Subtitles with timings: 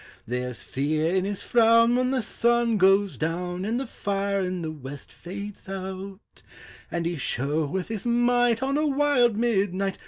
[0.25, 4.63] There 's fear in his frown when the sun goes down, And the fire in
[4.63, 6.41] the west fades out;
[6.89, 9.99] And he showeth his might on a wild midnight.